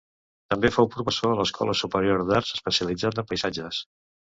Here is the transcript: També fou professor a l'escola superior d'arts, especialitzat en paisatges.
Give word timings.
També 0.53 0.71
fou 0.77 0.89
professor 0.95 1.35
a 1.35 1.39
l'escola 1.41 1.77
superior 1.85 2.27
d'arts, 2.33 2.59
especialitzat 2.59 3.25
en 3.25 3.33
paisatges. 3.33 3.89